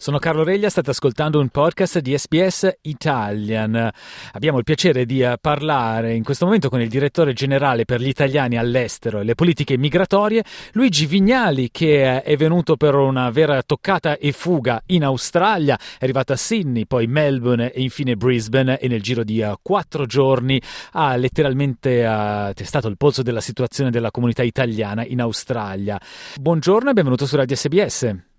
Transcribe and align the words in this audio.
Sono 0.00 0.18
Carlo 0.18 0.44
Reglia, 0.44 0.70
state 0.70 0.88
ascoltando 0.88 1.40
un 1.40 1.50
podcast 1.50 1.98
di 1.98 2.16
SBS 2.16 2.78
Italian. 2.80 3.90
Abbiamo 4.32 4.56
il 4.56 4.64
piacere 4.64 5.04
di 5.04 5.20
eh, 5.20 5.36
parlare 5.38 6.14
in 6.14 6.24
questo 6.24 6.46
momento 6.46 6.70
con 6.70 6.80
il 6.80 6.88
direttore 6.88 7.34
generale 7.34 7.84
per 7.84 8.00
gli 8.00 8.08
italiani 8.08 8.56
all'estero 8.56 9.20
e 9.20 9.24
le 9.24 9.34
politiche 9.34 9.76
migratorie, 9.76 10.42
Luigi 10.72 11.04
Vignali, 11.04 11.68
che 11.70 12.16
eh, 12.16 12.22
è 12.22 12.34
venuto 12.38 12.78
per 12.78 12.94
una 12.94 13.28
vera 13.28 13.62
toccata 13.62 14.16
e 14.16 14.32
fuga 14.32 14.80
in 14.86 15.04
Australia, 15.04 15.76
è 15.76 16.04
arrivato 16.04 16.32
a 16.32 16.36
Sydney, 16.36 16.86
poi 16.86 17.06
Melbourne 17.06 17.70
e 17.70 17.82
infine 17.82 18.16
Brisbane 18.16 18.78
e 18.78 18.88
nel 18.88 19.02
giro 19.02 19.22
di 19.22 19.42
uh, 19.42 19.52
quattro 19.60 20.06
giorni 20.06 20.58
ha 20.92 21.14
letteralmente 21.16 22.52
testato 22.54 22.88
il 22.88 22.96
polso 22.96 23.20
della 23.20 23.42
situazione 23.42 23.90
della 23.90 24.10
comunità 24.10 24.42
italiana 24.42 25.04
in 25.04 25.20
Australia. 25.20 26.00
Buongiorno 26.40 26.88
e 26.88 26.92
benvenuto 26.94 27.26
su 27.26 27.36
Radio 27.36 27.54
SBS. 27.54 28.29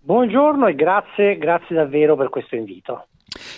Buongiorno 0.00 0.66
e 0.66 0.74
grazie, 0.74 1.36
grazie 1.38 1.74
davvero 1.74 2.16
per 2.16 2.28
questo 2.28 2.54
invito. 2.54 3.08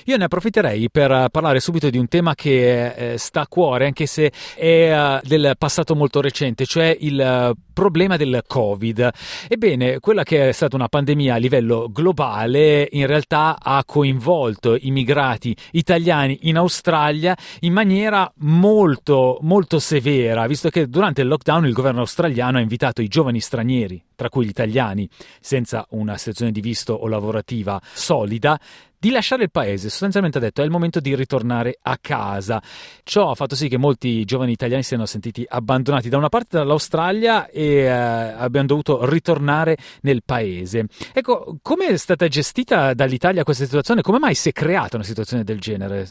Io 0.07 0.17
ne 0.17 0.25
approfitterei 0.25 0.91
per 0.91 1.11
eh, 1.11 1.29
parlare 1.31 1.61
subito 1.61 1.91
di 1.91 1.99
un 1.99 2.09
tema 2.09 2.35
che 2.35 3.13
eh, 3.13 3.19
sta 3.19 3.43
a 3.43 3.47
cuore, 3.47 3.87
anche 3.87 4.07
se 4.07 4.33
è 4.57 5.21
del 5.23 5.55
passato 5.59 5.95
molto 5.95 6.21
recente, 6.21 6.67
cioè 6.67 6.97
il 7.01 7.55
problema 7.73 8.17
del 8.17 8.43
Covid. 8.47 9.11
Ebbene, 9.49 10.01
quella 10.01 10.23
che 10.23 10.49
è 10.49 10.53
stata 10.53 10.77
una 10.77 10.89
pandemia 10.89 11.35
a 11.35 11.39
livello 11.39 11.89
globale 11.91 12.89
in 12.93 13.07
realtà 13.07 13.57
ha 13.59 13.83
coinvolto 13.85 14.77
i 14.79 14.91
migrati 14.91 15.57
italiani 15.73 16.41
in 16.43 16.57
Australia 16.57 17.37
in 17.61 17.73
maniera 17.73 18.31
molto, 18.39 19.39
molto 19.43 19.79
severa, 19.79 20.47
visto 20.47 20.69
che 20.69 20.89
durante 20.89 21.23
il 21.23 21.29
lockdown 21.29 21.67
il 21.67 21.73
governo 21.73 22.01
australiano 22.01 22.59
ha 22.59 22.61
invitato 22.61 23.01
i 23.01 23.09
giovani 23.09 23.41
stranieri, 23.41 24.03
tra 24.15 24.29
cui 24.29 24.45
gli 24.45 24.51
italiani, 24.51 25.09
senza 25.41 25.87
una 25.91 26.19
situazione 26.19 26.53
di 26.53 26.61
visto 26.61 26.93
o 26.93 27.09
lavorativa 27.09 27.81
solida, 27.93 28.59
di 29.01 29.11
lasciare 29.11 29.45
il 29.45 29.51
paese. 29.51 29.89
Sostanzialmente 29.89 30.37
ha 30.37 30.41
detto 30.43 30.61
è 30.61 30.65
il 30.65 30.71
momento 30.71 31.01
di 31.01 31.15
ritornare 31.15 31.79
a 31.83 31.97
casa. 31.99 32.61
Ciò 33.03 33.31
ha 33.31 33.35
fatto 33.35 33.55
sì 33.55 33.69
che 33.69 33.79
molti 33.79 34.25
giovani 34.25 34.53
italiani 34.53 34.83
siano 34.83 35.07
sentiti 35.07 35.45
abbandonati 35.49 36.11
da 36.11 36.19
una 36.19 36.29
parte 36.29 36.59
dall'Australia 36.59 37.49
e 37.49 37.85
eh, 37.85 37.89
abbiano 37.89 38.67
dovuto 38.67 39.09
ritornare 39.09 39.77
nel 40.03 40.21
paese. 40.25 40.85
Ecco, 41.15 41.57
come 41.63 41.87
è 41.87 41.97
stata 41.97 42.29
gestita 42.29 42.93
dall'Italia 42.93 43.43
questa 43.43 43.65
situazione? 43.65 44.03
Come 44.03 44.19
mai 44.19 44.35
si 44.35 44.51
è 44.51 44.53
creata 44.53 44.97
una 44.97 45.05
situazione 45.05 45.45
del 45.45 45.61
genere? 45.61 46.05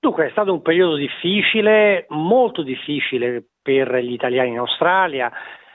Dunque, 0.00 0.26
è 0.26 0.30
stato 0.30 0.52
un 0.52 0.62
periodo 0.62 0.96
difficile, 0.96 2.06
molto 2.08 2.62
difficile 2.62 3.44
per 3.62 3.94
gli 3.98 4.12
italiani 4.12 4.48
in 4.48 4.58
Australia, 4.58 5.30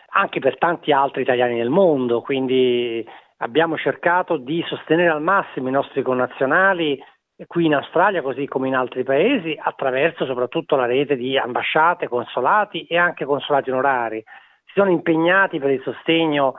anche 0.10 0.40
per 0.40 0.58
tanti 0.58 0.92
altri 0.92 1.22
italiani 1.22 1.56
nel 1.56 1.70
mondo, 1.70 2.22
quindi 2.22 3.06
abbiamo 3.38 3.78
cercato 3.78 4.38
di 4.38 4.64
sostenere 4.68 5.10
al 5.10 5.22
massimo 5.22 5.68
i 5.68 5.72
nostri 5.72 6.02
connazionali 6.02 7.02
qui 7.46 7.66
in 7.66 7.76
Australia 7.76 8.22
così 8.22 8.48
come 8.48 8.68
in 8.68 8.76
altri 8.76 9.04
paesi 9.04 9.56
attraverso 9.60 10.26
soprattutto 10.26 10.76
la 10.76 10.86
rete 10.86 11.16
di 11.16 11.38
ambasciate, 11.38 12.08
consolati 12.08 12.86
e 12.86 12.98
anche 12.98 13.26
consolati 13.26 13.70
onorari. 13.70 14.24
Si 14.66 14.74
sono 14.74 14.90
impegnati 14.90 15.60
per 15.60 15.70
il 15.70 15.82
sostegno 15.84 16.56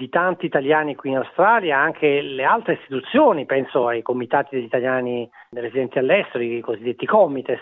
di 0.00 0.08
tanti 0.08 0.46
italiani 0.46 0.94
qui 0.94 1.10
in 1.10 1.18
Australia, 1.18 1.76
anche 1.76 2.22
le 2.22 2.44
altre 2.44 2.74
istituzioni, 2.74 3.44
penso 3.44 3.86
ai 3.86 4.00
comitati 4.00 4.54
degli 4.54 4.64
italiani 4.64 5.28
residenti 5.50 5.98
all'estero, 5.98 6.42
i 6.42 6.60
cosiddetti 6.60 7.04
comites. 7.04 7.60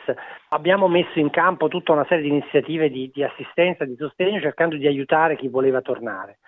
Abbiamo 0.51 0.87
messo 0.87 1.19
in 1.19 1.31
campo 1.31 1.67
tutta 1.67 1.93
una 1.93 2.05
serie 2.05 2.23
di 2.23 2.29
iniziative 2.29 2.91
di, 2.91 3.11
di 3.13 3.25
assistenza, 3.25 3.85
di 3.85 3.97
sostegno, 3.97 4.41
cercando 4.41 4.77
di 4.77 4.87
aiutare 4.87 5.37
chi 5.37 5.49
voleva 5.49 5.81
tornare. 5.81 6.39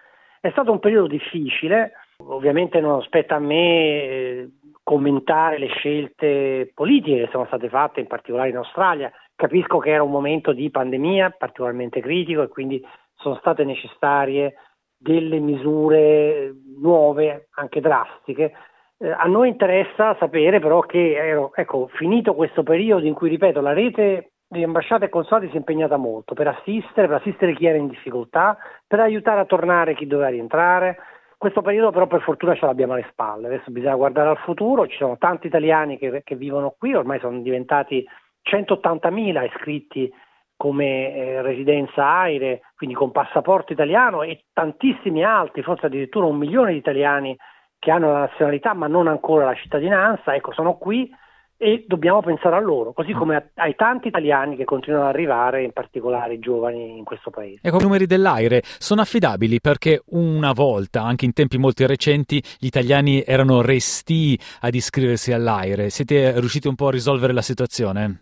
È 0.40 0.48
stato 0.50 0.70
un 0.70 0.78
periodo 0.78 1.08
difficile, 1.08 1.92
Ovviamente 2.26 2.80
non 2.80 3.02
spetta 3.02 3.36
a 3.36 3.38
me 3.38 4.02
eh, 4.02 4.50
commentare 4.82 5.58
le 5.58 5.68
scelte 5.68 6.70
politiche 6.74 7.24
che 7.24 7.28
sono 7.30 7.46
state 7.46 7.68
fatte, 7.68 8.00
in 8.00 8.06
particolare 8.06 8.50
in 8.50 8.56
Australia. 8.56 9.10
Capisco 9.34 9.78
che 9.78 9.90
era 9.90 10.02
un 10.02 10.10
momento 10.10 10.52
di 10.52 10.70
pandemia 10.70 11.30
particolarmente 11.38 12.00
critico 12.00 12.42
e 12.42 12.48
quindi 12.48 12.84
sono 13.14 13.36
state 13.36 13.64
necessarie 13.64 14.54
delle 14.96 15.38
misure 15.38 16.52
nuove, 16.78 17.48
anche 17.54 17.80
drastiche. 17.80 18.52
Eh, 18.98 19.10
a 19.10 19.24
noi 19.24 19.48
interessa 19.48 20.16
sapere 20.18 20.60
però 20.60 20.80
che, 20.80 21.14
ero, 21.14 21.52
ecco, 21.54 21.88
finito 21.94 22.34
questo 22.34 22.62
periodo 22.62 23.06
in 23.06 23.14
cui, 23.14 23.30
ripeto, 23.30 23.60
la 23.60 23.72
rete 23.72 24.32
di 24.46 24.62
ambasciate 24.64 25.04
e 25.06 25.08
consolati 25.08 25.46
si 25.46 25.54
è 25.54 25.58
impegnata 25.58 25.96
molto 25.96 26.34
per 26.34 26.48
assistere, 26.48 27.06
per 27.06 27.16
assistere 27.16 27.54
chi 27.54 27.66
era 27.66 27.78
in 27.78 27.86
difficoltà, 27.86 28.58
per 28.86 29.00
aiutare 29.00 29.40
a 29.40 29.44
tornare 29.46 29.94
chi 29.94 30.06
doveva 30.06 30.28
rientrare, 30.28 30.98
questo 31.40 31.62
periodo 31.62 31.90
però 31.90 32.06
per 32.06 32.20
fortuna 32.20 32.54
ce 32.54 32.66
l'abbiamo 32.66 32.92
alle 32.92 33.06
spalle, 33.08 33.46
adesso 33.46 33.70
bisogna 33.70 33.94
guardare 33.94 34.28
al 34.28 34.36
futuro, 34.36 34.86
ci 34.86 34.98
sono 34.98 35.16
tanti 35.16 35.46
italiani 35.46 35.96
che, 35.96 36.20
che 36.22 36.36
vivono 36.36 36.74
qui, 36.78 36.92
ormai 36.92 37.18
sono 37.18 37.40
diventati 37.40 38.06
180.000 38.44 39.46
iscritti 39.46 40.12
come 40.54 41.14
eh, 41.14 41.40
residenza 41.40 42.06
AIRE, 42.06 42.60
quindi 42.76 42.94
con 42.94 43.10
passaporto 43.10 43.72
italiano 43.72 44.20
e 44.20 44.44
tantissimi 44.52 45.24
altri, 45.24 45.62
forse 45.62 45.86
addirittura 45.86 46.26
un 46.26 46.36
milione 46.36 46.72
di 46.72 46.76
italiani 46.76 47.34
che 47.78 47.90
hanno 47.90 48.12
la 48.12 48.18
nazionalità 48.18 48.74
ma 48.74 48.86
non 48.86 49.08
ancora 49.08 49.46
la 49.46 49.54
cittadinanza, 49.54 50.34
ecco 50.34 50.52
sono 50.52 50.76
qui 50.76 51.10
e 51.62 51.84
dobbiamo 51.86 52.22
pensare 52.22 52.56
a 52.56 52.58
loro, 52.58 52.94
così 52.94 53.12
come 53.12 53.50
ai 53.56 53.74
tanti 53.74 54.08
italiani 54.08 54.56
che 54.56 54.64
continuano 54.64 55.06
ad 55.06 55.14
arrivare, 55.14 55.62
in 55.62 55.72
particolare 55.72 56.32
i 56.32 56.38
giovani 56.38 56.96
in 56.96 57.04
questo 57.04 57.28
paese. 57.28 57.60
Ecco, 57.62 57.76
i 57.78 57.82
numeri 57.82 58.06
dell'AIRE 58.06 58.62
sono 58.64 59.02
affidabili 59.02 59.60
perché 59.60 60.00
una 60.06 60.52
volta, 60.52 61.02
anche 61.02 61.26
in 61.26 61.34
tempi 61.34 61.58
molto 61.58 61.86
recenti, 61.86 62.42
gli 62.58 62.64
italiani 62.64 63.22
erano 63.26 63.60
resti 63.60 64.40
ad 64.60 64.74
iscriversi 64.74 65.34
all'AIRE. 65.34 65.90
Siete 65.90 66.32
riusciti 66.40 66.66
un 66.66 66.76
po' 66.76 66.86
a 66.86 66.92
risolvere 66.92 67.34
la 67.34 67.42
situazione? 67.42 68.20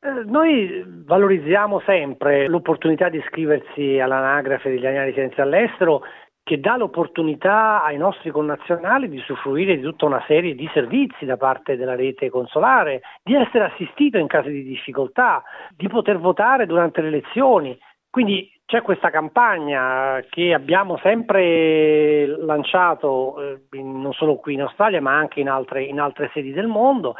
Eh, 0.00 0.24
noi 0.24 0.82
valorizziamo 1.04 1.82
sempre 1.84 2.48
l'opportunità 2.48 3.10
di 3.10 3.18
iscriversi 3.18 3.98
all'anagrafe 3.98 4.70
degli 4.70 4.78
italiani 4.78 5.10
residenti 5.10 5.40
all'estero 5.42 6.00
che 6.48 6.60
dà 6.60 6.78
l'opportunità 6.78 7.82
ai 7.84 7.98
nostri 7.98 8.30
connazionali 8.30 9.10
di 9.10 9.18
usufruire 9.18 9.76
di 9.76 9.82
tutta 9.82 10.06
una 10.06 10.24
serie 10.26 10.54
di 10.54 10.66
servizi 10.72 11.26
da 11.26 11.36
parte 11.36 11.76
della 11.76 11.94
rete 11.94 12.30
consolare, 12.30 13.02
di 13.22 13.34
essere 13.34 13.64
assistito 13.64 14.16
in 14.16 14.28
caso 14.28 14.48
di 14.48 14.62
difficoltà, 14.62 15.42
di 15.76 15.88
poter 15.88 16.18
votare 16.18 16.64
durante 16.64 17.02
le 17.02 17.08
elezioni. 17.08 17.78
Quindi 18.08 18.50
c'è 18.64 18.80
questa 18.80 19.10
campagna 19.10 20.24
che 20.30 20.54
abbiamo 20.54 20.96
sempre 21.02 22.24
lanciato 22.26 23.42
eh, 23.42 23.82
non 23.82 24.14
solo 24.14 24.36
qui 24.36 24.54
in 24.54 24.62
Australia 24.62 25.02
ma 25.02 25.18
anche 25.18 25.40
in 25.40 25.50
altre, 25.50 25.84
in 25.84 26.00
altre 26.00 26.30
sedi 26.32 26.52
del 26.52 26.66
mondo. 26.66 27.14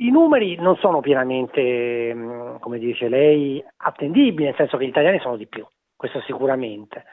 I 0.00 0.10
numeri 0.10 0.56
non 0.56 0.74
sono 0.78 0.98
pienamente, 0.98 2.12
mm, 2.12 2.56
come 2.56 2.80
dice 2.80 3.08
lei, 3.08 3.64
attendibili, 3.76 4.46
nel 4.46 4.56
senso 4.56 4.76
che 4.76 4.86
gli 4.86 4.88
italiani 4.88 5.20
sono 5.20 5.36
di 5.36 5.46
più, 5.46 5.64
questo 5.94 6.20
sicuramente 6.22 7.04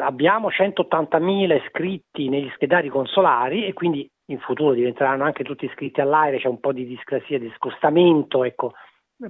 Abbiamo 0.00 0.48
180.000 0.48 1.56
iscritti 1.56 2.28
negli 2.28 2.50
schedari 2.54 2.88
consolari 2.88 3.64
e 3.64 3.72
quindi 3.72 4.08
in 4.26 4.38
futuro 4.40 4.74
diventeranno 4.74 5.24
anche 5.24 5.44
tutti 5.44 5.64
iscritti 5.64 6.00
all'aereo, 6.00 6.38
c'è 6.38 6.48
un 6.48 6.60
po' 6.60 6.72
di 6.72 6.86
discrasia, 6.86 7.38
di 7.38 7.50
scostamento, 7.56 8.44
ecco, 8.44 8.72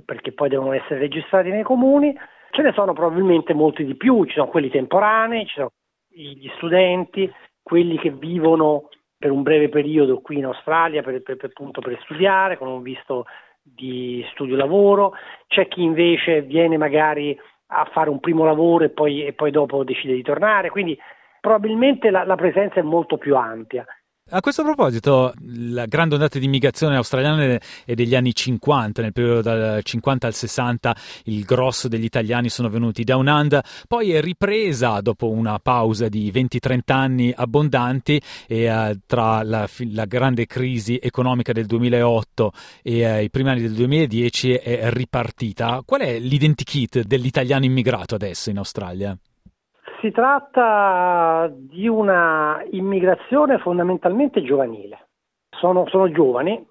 perché 0.05 0.33
poi 0.33 0.49
devono 0.49 0.73
essere 0.73 0.99
registrati 0.99 1.51
nei 1.51 1.63
comuni. 1.63 2.17
Ce 2.51 2.63
ne 2.63 2.73
sono 2.73 2.93
probabilmente 2.93 3.55
molti 3.55 3.85
di 3.85 3.95
più, 3.95 4.25
ci 4.25 4.35
sono 4.35 4.49
quelli 4.49 4.71
temporanei, 4.71 5.47
ci 5.47 5.55
sono 5.55 5.71
gli 6.09 6.51
studenti, 6.57 7.31
quelli 7.63 7.99
che 7.99 8.11
vivono 8.11 8.89
per 9.17 9.31
un 9.31 9.43
breve 9.43 9.69
periodo 9.69 10.21
qui 10.21 10.39
in 10.39 10.47
Australia 10.47 11.03
per, 11.03 11.23
per, 11.23 11.37
per, 11.37 11.51
appunto 11.51 11.81
per 11.81 11.99
studiare 12.03 12.57
con 12.57 12.69
un 12.69 12.83
visto 12.83 13.27
di 13.63 14.25
studio-lavoro, 14.31 15.13
c'è 15.47 15.69
chi 15.69 15.83
invece 15.83 16.43
viene 16.43 16.77
magari 16.77 17.39
a 17.69 17.89
fare 17.93 18.11
un 18.11 18.21
primo 18.21 18.45
lavoro 18.45 18.85
e 18.85 18.91
poi, 18.91 19.25
e 19.25 19.33
poi 19.33 19.51
dopo 19.51 19.85
decide 19.85 20.15
di 20.15 20.23
tornare, 20.23 20.71
quindi 20.71 20.99
probabilmente 21.41 22.11
la, 22.11 22.25
la 22.25 22.37
presenza 22.37 22.81
è 22.81 22.83
molto 22.83 23.19
più 23.19 23.37
ampia. 23.37 23.87
A 24.31 24.41
questo 24.41 24.63
proposito, 24.63 25.33
la 25.43 25.87
grande 25.87 26.17
ondata 26.17 26.39
di 26.39 26.45
immigrazione 26.45 26.97
australiana 26.97 27.59
è 27.87 27.95
degli 27.95 28.15
anni 28.15 28.35
50, 28.35 29.01
nel 29.01 29.13
periodo 29.15 29.41
dal 29.41 29.83
50 29.83 30.27
al 30.27 30.35
60 30.35 30.97
il 31.25 31.45
grosso 31.45 31.89
degli 31.89 32.05
italiani 32.05 32.51
sono 32.51 32.69
venuti 32.69 33.05
da 33.05 33.17
un 33.17 33.27
under, 33.27 33.65
poi 33.87 34.13
è 34.13 34.21
ripresa 34.21 35.01
dopo 35.01 35.31
una 35.31 35.59
pausa 35.61 36.11
di 36.11 36.31
20-30 36.31 36.81
anni 36.89 37.33
abbondanti 37.35 38.21
e 38.47 38.71
uh, 38.71 38.99
tra 39.07 39.43
la, 39.43 39.67
la, 39.93 40.05
grande 40.05 40.45
crisi 40.45 40.99
economica 41.01 41.53
del 41.53 41.65
2008 41.65 42.53
e 42.83 43.11
uh, 43.11 43.23
i 43.23 43.31
primi 43.31 43.49
anni 43.49 43.63
del 43.63 43.73
2010 43.73 44.53
è 44.53 44.91
ripartita. 44.91 45.81
Qual 45.87 46.03
è 46.03 46.19
l'identikit 46.19 47.01
dell'italiano 47.01 47.65
immigrato 47.65 48.15
adesso 48.15 48.51
in 48.51 48.59
Australia? 48.59 49.17
Si 50.01 50.11
tratta 50.13 51.51
di 51.53 51.89
una 51.89 52.63
immigrazione 52.71 53.59
fondamentalmente 53.59 54.43
giovanile. 54.43 55.09
Sono, 55.51 55.89
sono 55.89 56.11
giovani, 56.11 56.65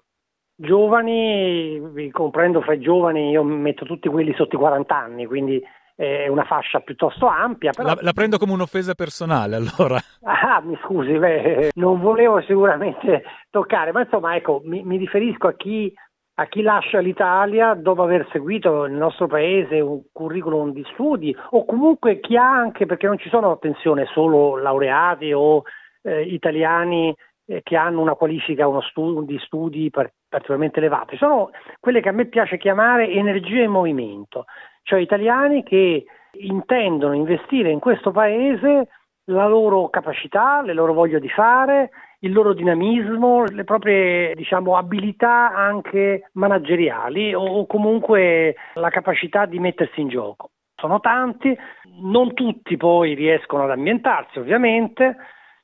giovani, 0.54 2.10
comprendo 2.10 2.62
fra 2.62 2.74
i 2.74 2.80
giovani, 2.80 3.30
io 3.30 3.42
metto 3.42 3.84
tutti 3.84 4.08
quelli 4.08 4.34
sotto 4.34 4.56
i 4.56 4.58
40 4.58 4.96
anni, 4.96 5.26
quindi 5.26 5.62
è 5.94 6.28
una 6.28 6.44
fascia 6.44 6.78
piuttosto 6.80 7.26
ampia. 7.26 7.72
Però... 7.72 7.88
La, 7.88 7.98
la, 8.00 8.12
prendo 8.12 8.38
come 8.38 8.52
un'offesa 8.52 8.94
personale 8.94 9.56
allora. 9.56 9.98
Ah, 10.50 10.60
mi 10.60 10.78
scusi, 10.82 11.16
beh, 11.16 11.70
non 11.74 12.00
volevo 12.00 12.40
sicuramente 12.42 13.22
toccare, 13.50 13.92
ma 13.92 14.00
insomma 14.00 14.34
ecco, 14.34 14.60
mi, 14.64 14.82
mi 14.82 14.96
riferisco 14.96 15.46
a 15.46 15.54
chi, 15.54 15.92
a 16.40 16.46
chi, 16.46 16.62
lascia 16.62 16.98
l'Italia 17.00 17.74
dopo 17.74 18.02
aver 18.02 18.26
seguito 18.30 18.86
nel 18.86 18.96
nostro 18.96 19.26
paese 19.26 19.80
un 19.80 20.02
curriculum 20.12 20.72
di 20.72 20.84
studi 20.92 21.34
o 21.50 21.64
comunque 21.64 22.20
chi 22.20 22.36
ha 22.36 22.48
anche, 22.48 22.86
perché 22.86 23.06
non 23.06 23.18
ci 23.18 23.28
sono, 23.28 23.50
attenzione, 23.50 24.06
solo 24.12 24.56
laureati 24.56 25.32
o 25.32 25.62
eh, 26.02 26.22
italiani 26.22 27.14
eh, 27.46 27.62
che 27.62 27.76
hanno 27.76 28.00
una 28.00 28.14
qualifica 28.14 28.68
uno 28.68 28.80
stu- 28.82 29.24
di 29.24 29.38
studi 29.40 29.90
particolarmente 29.90 30.78
elevati, 30.78 31.16
sono 31.16 31.50
quelle 31.80 32.00
che 32.00 32.08
a 32.08 32.12
me 32.12 32.26
piace 32.26 32.58
chiamare 32.58 33.08
energia 33.08 33.62
in 33.62 33.70
movimento 33.70 34.44
cioè 34.88 35.00
italiani 35.00 35.62
che 35.62 36.06
intendono 36.40 37.12
investire 37.12 37.70
in 37.70 37.78
questo 37.78 38.10
paese 38.10 38.88
la 39.24 39.46
loro 39.46 39.90
capacità, 39.90 40.62
le 40.62 40.72
loro 40.72 40.94
voglia 40.94 41.18
di 41.18 41.28
fare, 41.28 41.90
il 42.20 42.32
loro 42.32 42.52
dinamismo, 42.52 43.44
le 43.44 43.64
proprie 43.64 44.34
diciamo, 44.34 44.76
abilità 44.76 45.54
anche 45.54 46.30
manageriali 46.32 47.34
o 47.34 47.66
comunque 47.66 48.56
la 48.74 48.90
capacità 48.90 49.46
di 49.46 49.58
mettersi 49.58 50.00
in 50.00 50.08
gioco. 50.08 50.50
Sono 50.76 51.00
tanti, 51.00 51.56
non 52.02 52.34
tutti 52.34 52.76
poi 52.76 53.14
riescono 53.14 53.64
ad 53.64 53.70
ambientarsi 53.70 54.38
ovviamente, 54.38 55.16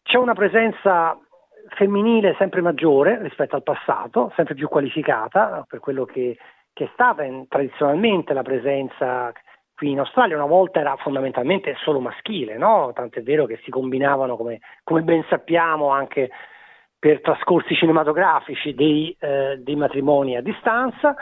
c'è 0.02 0.18
una 0.18 0.34
presenza 0.34 1.18
femminile 1.76 2.34
sempre 2.38 2.60
maggiore 2.60 3.22
rispetto 3.22 3.56
al 3.56 3.62
passato, 3.62 4.32
sempre 4.36 4.54
più 4.54 4.68
qualificata 4.68 5.64
per 5.68 5.80
quello 5.80 6.04
che 6.04 6.36
che 6.74 6.84
è 6.84 6.90
stata 6.92 7.22
in, 7.22 7.46
tradizionalmente 7.48 8.34
la 8.34 8.42
presenza 8.42 9.32
qui 9.74 9.90
in 9.90 9.98
Australia, 9.98 10.36
una 10.36 10.46
volta 10.46 10.80
era 10.80 10.96
fondamentalmente 10.96 11.74
solo 11.82 12.00
maschile, 12.00 12.56
no? 12.56 12.92
tant'è 12.94 13.22
vero 13.22 13.46
che 13.46 13.60
si 13.64 13.70
combinavano, 13.70 14.36
come, 14.36 14.60
come 14.82 15.02
ben 15.02 15.24
sappiamo, 15.28 15.88
anche 15.88 16.30
per 16.98 17.20
trascorsi 17.20 17.74
cinematografici 17.74 18.74
dei, 18.74 19.14
eh, 19.18 19.58
dei 19.58 19.76
matrimoni 19.76 20.36
a 20.36 20.42
distanza. 20.42 21.14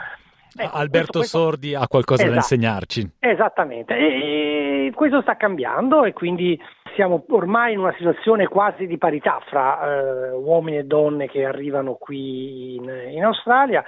Ecco, 0.55 0.77
Alberto 0.77 1.19
questo, 1.19 1.37
Sordi 1.39 1.73
ha 1.73 1.87
qualcosa 1.87 2.23
esatto, 2.23 2.29
da 2.29 2.41
insegnarci. 2.41 3.11
Esattamente, 3.19 3.97
e, 3.97 4.85
e 4.87 4.91
questo 4.93 5.21
sta 5.21 5.35
cambiando 5.35 6.05
e 6.05 6.13
quindi 6.13 6.59
siamo 6.95 7.25
ormai 7.29 7.73
in 7.73 7.79
una 7.79 7.93
situazione 7.97 8.47
quasi 8.47 8.85
di 8.85 8.99
parità 8.99 9.41
fra 9.47 9.81
eh, 9.81 10.31
uomini 10.31 10.77
e 10.77 10.83
donne 10.83 11.27
che 11.27 11.43
arrivano 11.43 11.95
qui 11.95 12.75
in, 12.75 13.07
in 13.09 13.23
Australia 13.23 13.83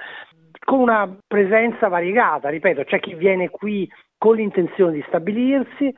con 0.64 0.80
una 0.80 1.16
presenza 1.26 1.86
variegata, 1.86 2.48
ripeto, 2.48 2.82
c'è 2.82 2.98
chi 2.98 3.14
viene 3.14 3.48
qui 3.48 3.88
con 4.18 4.36
l'intenzione 4.36 4.92
di 4.92 5.04
stabilirsi, 5.08 5.94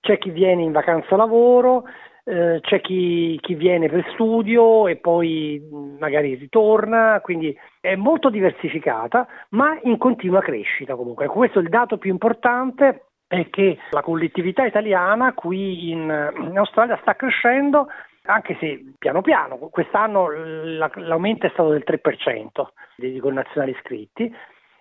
c'è 0.00 0.18
chi 0.18 0.30
viene 0.30 0.62
in 0.62 0.72
vacanza 0.72 1.16
lavoro, 1.16 1.84
eh, 2.24 2.58
c'è 2.60 2.80
chi, 2.80 3.38
chi, 3.40 3.54
viene 3.54 3.88
per 3.88 4.04
studio 4.14 4.86
e 4.86 4.96
poi 4.96 5.60
magari 5.98 6.34
ritorna, 6.34 7.20
quindi 7.20 7.56
è 7.80 7.96
molto 7.96 8.30
diversificata, 8.30 9.26
ma 9.50 9.78
in 9.82 9.98
continua 9.98 10.40
crescita 10.40 10.94
comunque. 10.94 11.26
Questo 11.26 11.58
è 11.58 11.62
il 11.62 11.68
dato 11.68 11.98
più 11.98 12.10
importante 12.10 13.06
è 13.26 13.48
che 13.48 13.78
la 13.90 14.02
collettività 14.02 14.64
italiana 14.66 15.32
qui 15.32 15.90
in, 15.90 16.10
Australia 16.54 16.98
sta 17.00 17.16
crescendo 17.16 17.88
anche 18.24 18.56
se 18.60 18.92
piano 18.98 19.20
piano, 19.20 19.56
quest'anno 19.56 20.30
l'aumento 20.30 21.46
è 21.46 21.50
stato 21.50 21.70
del 21.70 21.82
3% 21.84 22.66
dei 22.96 23.18
connazionali 23.18 23.72
iscritti. 23.72 24.32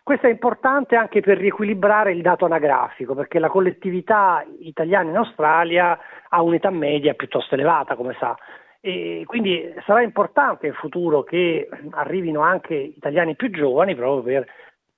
Questo 0.04 0.28
è 0.28 0.32
importante 0.32 0.96
anche 0.96 1.22
per 1.22 1.38
riequilibrare 1.38 2.12
il 2.12 2.22
dato 2.22 2.46
anagrafico, 2.46 3.14
perché 3.14 3.38
la 3.40 3.50
collettività 3.50 4.44
italiana 4.60 5.10
in 5.10 5.16
Australia 5.18 5.98
ha 6.28 6.42
un'età 6.42 6.72
media 6.72 7.14
piuttosto 7.14 7.54
elevata, 7.54 7.96
come 7.96 8.16
sa. 8.20 8.36
E 8.80 9.24
quindi 9.28 9.74
sarà 9.86 10.02
importante 10.02 10.66
in 10.66 10.74
futuro 10.74 11.22
che 11.22 11.70
arrivino 11.92 12.42
anche 12.42 12.74
italiani 12.74 13.36
più 13.36 13.52
giovani 13.52 13.96
proprio 13.96 14.24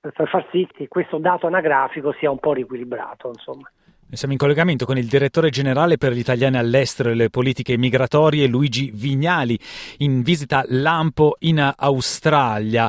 per, 0.00 0.12
per 0.12 0.28
far 0.28 0.46
sì 0.50 0.66
che 0.72 0.88
questo 0.88 1.18
dato 1.18 1.46
anagrafico 1.46 2.12
sia 2.12 2.30
un 2.30 2.38
po' 2.38 2.54
riequilibrato. 2.54 3.28
Insomma. 3.28 3.70
Siamo 4.10 4.32
in 4.32 4.38
collegamento 4.38 4.86
con 4.86 4.96
il 4.96 5.06
direttore 5.06 5.50
generale 5.50 5.98
per 5.98 6.12
gli 6.12 6.18
italiani 6.18 6.56
all'estero 6.56 7.10
e 7.10 7.14
le 7.14 7.30
politiche 7.30 7.76
migratorie 7.76 8.46
Luigi 8.46 8.90
Vignali 8.94 9.58
in 9.98 10.22
visita 10.22 10.64
Lampo 10.68 11.36
in 11.40 11.72
Australia. 11.76 12.88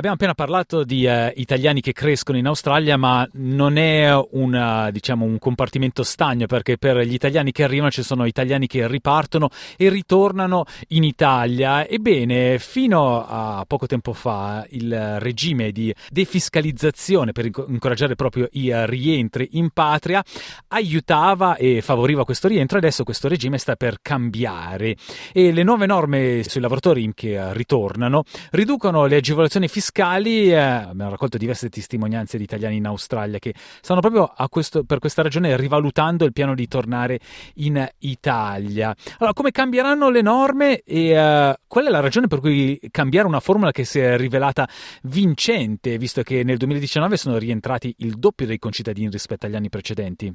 Abbiamo 0.00 0.16
appena 0.16 0.32
parlato 0.32 0.82
di 0.82 1.04
uh, 1.04 1.30
italiani 1.34 1.82
che 1.82 1.92
crescono 1.92 2.38
in 2.38 2.46
Australia, 2.46 2.96
ma 2.96 3.28
non 3.32 3.76
è 3.76 4.10
una, 4.30 4.90
diciamo, 4.90 5.26
un 5.26 5.38
compartimento 5.38 6.04
stagno, 6.04 6.46
perché 6.46 6.78
per 6.78 7.00
gli 7.00 7.12
italiani 7.12 7.52
che 7.52 7.64
arrivano 7.64 7.90
ci 7.90 8.02
sono 8.02 8.24
italiani 8.24 8.66
che 8.66 8.88
ripartono 8.88 9.50
e 9.76 9.90
ritornano 9.90 10.64
in 10.88 11.04
Italia. 11.04 11.86
Ebbene, 11.86 12.58
fino 12.58 13.26
a 13.28 13.62
poco 13.66 13.84
tempo 13.86 14.14
fa 14.14 14.64
il 14.70 15.20
regime 15.20 15.70
di 15.70 15.94
defiscalizzazione 16.08 17.32
per 17.32 17.50
incoraggiare 17.68 18.14
proprio 18.14 18.48
i 18.52 18.72
rientri 18.86 19.50
in 19.52 19.68
patria 19.68 20.24
aiutava 20.68 21.56
e 21.56 21.82
favoriva 21.82 22.24
questo 22.24 22.48
rientro. 22.48 22.78
Adesso 22.78 23.04
questo 23.04 23.28
regime 23.28 23.58
sta 23.58 23.76
per 23.76 23.98
cambiare 24.00 24.96
e 25.34 25.52
le 25.52 25.62
nuove 25.62 25.84
norme 25.84 26.42
sui 26.42 26.62
lavoratori 26.62 27.12
che 27.14 27.52
ritornano 27.52 28.22
riducono 28.52 29.04
le 29.04 29.16
agevolazioni 29.16 29.68
fiscali 29.68 29.88
fiscali, 29.90 30.52
eh, 30.52 30.56
abbiamo 30.56 31.10
raccolto 31.10 31.36
diverse 31.36 31.68
testimonianze 31.68 32.38
di 32.38 32.44
italiani 32.44 32.76
in 32.76 32.86
Australia 32.86 33.38
che 33.38 33.52
stanno 33.54 34.00
proprio 34.00 34.32
questo, 34.48 34.84
per 34.84 35.00
questa 35.00 35.22
ragione 35.22 35.56
rivalutando 35.56 36.24
il 36.24 36.32
piano 36.32 36.54
di 36.54 36.68
tornare 36.68 37.18
in 37.56 37.86
Italia. 37.98 38.94
Allora, 39.18 39.34
come 39.34 39.50
cambieranno 39.50 40.08
le 40.08 40.22
norme 40.22 40.80
e 40.82 41.10
uh, 41.10 41.54
qual 41.66 41.86
è 41.86 41.90
la 41.90 42.00
ragione 42.00 42.28
per 42.28 42.38
cui 42.38 42.78
cambiare 42.90 43.26
una 43.26 43.40
formula 43.40 43.72
che 43.72 43.84
si 43.84 43.98
è 43.98 44.16
rivelata 44.16 44.68
vincente, 45.02 45.98
visto 45.98 46.22
che 46.22 46.44
nel 46.44 46.56
2019 46.56 47.16
sono 47.16 47.36
rientrati 47.36 47.92
il 47.98 48.14
doppio 48.14 48.46
dei 48.46 48.58
concittadini 48.58 49.10
rispetto 49.10 49.46
agli 49.46 49.56
anni 49.56 49.68
precedenti? 49.68 50.32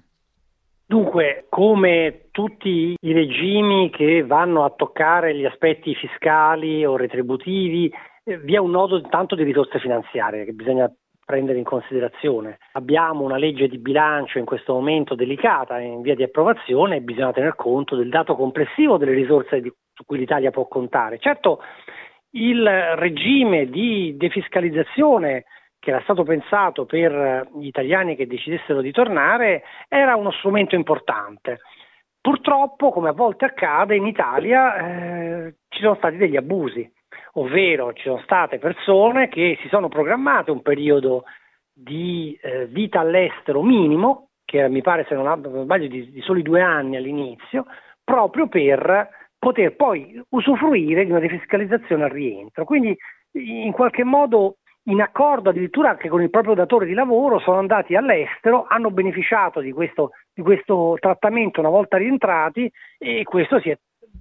Dunque, 0.87 1.45
come 1.49 2.27
tutti 2.29 2.95
i 2.99 3.11
regimi 3.11 3.89
che 3.89 4.23
vanno 4.23 4.65
a 4.65 4.73
toccare 4.75 5.35
gli 5.35 5.45
aspetti 5.45 5.95
fiscali 5.95 6.85
o 6.85 6.95
retributivi, 6.95 7.87
eh, 7.87 8.14
vi 8.25 8.55
è 8.55 8.57
un 8.57 8.71
nodo 8.71 8.97
intanto 8.97 9.35
di 9.35 9.43
risorse 9.43 9.79
finanziarie 9.79 10.45
che 10.45 10.53
bisogna 10.53 10.91
prendere 11.23 11.57
in 11.57 11.63
considerazione. 11.63 12.59
Abbiamo 12.73 13.23
una 13.23 13.37
legge 13.37 13.67
di 13.67 13.77
bilancio 13.77 14.37
in 14.37 14.45
questo 14.45 14.73
momento 14.73 15.15
delicata 15.15 15.79
in 15.79 16.01
via 16.01 16.15
di 16.15 16.23
approvazione 16.23 16.97
e 16.97 17.01
bisogna 17.01 17.31
tener 17.31 17.55
conto 17.55 17.95
del 17.95 18.09
dato 18.09 18.35
complessivo 18.35 18.97
delle 18.97 19.13
risorse 19.13 19.61
di, 19.61 19.71
su 19.93 20.05
cui 20.05 20.17
l'Italia 20.17 20.51
può 20.51 20.67
contare. 20.67 21.19
Certo, 21.19 21.61
il 22.31 22.67
regime 22.95 23.67
di 23.69 24.15
defiscalizzazione 24.17 25.45
che 25.79 25.91
era 25.91 26.01
stato 26.01 26.23
pensato 26.23 26.85
per 26.85 27.47
gli 27.55 27.67
italiani 27.67 28.15
che 28.15 28.27
decidessero 28.27 28.81
di 28.81 28.91
tornare 28.91 29.63
era 29.87 30.15
uno 30.15 30.31
strumento 30.31 30.75
importante. 30.75 31.59
Purtroppo, 32.19 32.91
come 32.91 33.09
a 33.09 33.13
volte 33.13 33.45
accade, 33.45 33.95
in 33.95 34.07
Italia 34.07 34.77
eh, 34.77 35.55
ci 35.69 35.81
sono 35.81 35.95
stati 35.95 36.17
degli 36.17 36.35
abusi 36.35 36.91
ovvero 37.37 37.93
ci 37.93 38.03
sono 38.03 38.21
state 38.23 38.59
persone 38.59 39.27
che 39.27 39.57
si 39.61 39.67
sono 39.67 39.87
programmate 39.87 40.51
un 40.51 40.61
periodo 40.61 41.23
di 41.73 42.37
eh, 42.41 42.67
vita 42.67 42.99
all'estero 42.99 43.61
minimo, 43.61 44.29
che 44.45 44.67
mi 44.69 44.81
pare 44.81 45.05
se 45.07 45.15
non, 45.15 45.41
sbaglio 45.63 45.87
di, 45.87 46.11
di 46.11 46.21
soli 46.21 46.41
due 46.41 46.61
anni 46.61 46.95
all'inizio, 46.95 47.65
proprio 48.03 48.47
per 48.47 49.09
poter 49.37 49.75
poi 49.75 50.21
usufruire 50.29 51.03
di 51.03 51.11
una 51.11 51.19
defiscalizzazione 51.19 52.03
al 52.03 52.09
rientro. 52.09 52.63
Quindi 52.63 52.95
in 53.33 53.71
qualche 53.73 54.03
modo 54.03 54.57
in 54.87 55.01
accordo 55.01 55.49
addirittura 55.49 55.89
anche 55.89 56.09
con 56.09 56.21
il 56.21 56.29
proprio 56.29 56.53
datore 56.53 56.85
di 56.85 56.93
lavoro 56.93 57.39
sono 57.39 57.57
andati 57.57 57.95
all'estero, 57.95 58.65
hanno 58.67 58.91
beneficiato 58.91 59.59
di 59.59 59.71
questo, 59.71 60.11
di 60.33 60.41
questo 60.41 60.95
trattamento 60.99 61.59
una 61.59 61.69
volta 61.69 61.97
rientrati 61.97 62.71
e 62.97 63.23
questo 63.23 63.57
è 63.57 63.77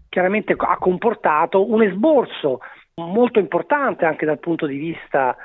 chiaramente 0.09 0.55
ha 0.57 0.77
comportato 0.79 1.71
un 1.71 1.83
esborso 1.83 2.61
molto 3.03 3.39
importante 3.39 4.05
anche 4.05 4.27
dal 4.27 4.39
punto 4.39 4.67
di 4.67 4.77
vista 4.77 5.37